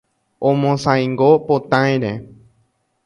[0.49, 2.11] Omosãingo potãire.